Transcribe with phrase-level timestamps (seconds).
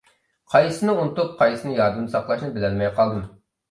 [0.53, 3.27] قايسىسىنى ئۇنتۇپ، قايسىسىنى يادىمدا ساقلاشنى بىلەلمەي قالدىم.